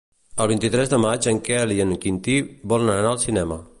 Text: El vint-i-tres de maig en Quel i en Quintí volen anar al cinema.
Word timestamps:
El 0.43 0.47
vint-i-tres 0.51 0.89
de 0.93 0.99
maig 1.03 1.27
en 1.33 1.41
Quel 1.49 1.73
i 1.75 1.79
en 1.85 1.93
Quintí 2.07 2.39
volen 2.73 2.93
anar 2.95 3.13
al 3.13 3.21
cinema. 3.27 3.61